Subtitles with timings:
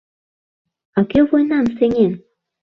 [0.97, 2.13] —А кӧ войнам сеҥен?